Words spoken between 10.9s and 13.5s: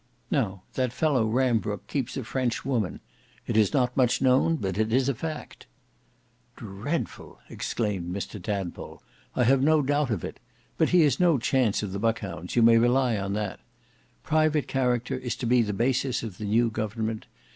has no chance of the Buck hounds, you may rely on